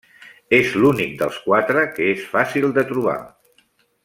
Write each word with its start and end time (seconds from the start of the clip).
És 0.59 0.71
l'únic 0.83 1.13
dels 1.19 1.37
quatre 1.43 1.85
que 1.99 2.09
és 2.17 2.27
fàcil 2.35 2.69
de 2.79 2.89
trobar. 2.93 3.19